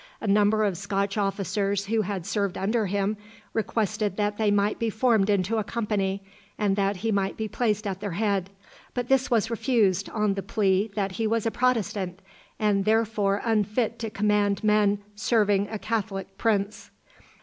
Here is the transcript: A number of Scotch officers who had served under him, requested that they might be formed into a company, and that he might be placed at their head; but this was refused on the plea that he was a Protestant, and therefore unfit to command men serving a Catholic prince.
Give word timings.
A 0.19 0.25
number 0.25 0.63
of 0.63 0.79
Scotch 0.79 1.15
officers 1.15 1.85
who 1.85 2.01
had 2.01 2.25
served 2.25 2.57
under 2.57 2.87
him, 2.87 3.17
requested 3.53 4.17
that 4.17 4.39
they 4.39 4.49
might 4.49 4.79
be 4.79 4.89
formed 4.89 5.29
into 5.29 5.57
a 5.59 5.63
company, 5.63 6.23
and 6.57 6.75
that 6.75 6.97
he 7.05 7.11
might 7.11 7.37
be 7.37 7.47
placed 7.47 7.85
at 7.85 7.99
their 7.99 8.13
head; 8.13 8.49
but 8.95 9.09
this 9.09 9.29
was 9.29 9.51
refused 9.51 10.09
on 10.09 10.33
the 10.33 10.41
plea 10.41 10.89
that 10.95 11.11
he 11.11 11.27
was 11.27 11.45
a 11.45 11.51
Protestant, 11.51 12.19
and 12.57 12.83
therefore 12.83 13.41
unfit 13.45 13.99
to 13.99 14.09
command 14.09 14.63
men 14.63 14.97
serving 15.13 15.69
a 15.69 15.77
Catholic 15.77 16.35
prince. 16.35 16.89